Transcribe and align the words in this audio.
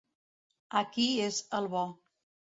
Aquí 0.79 1.05
és 1.27 1.39
el 1.61 1.71
bo. 1.77 1.85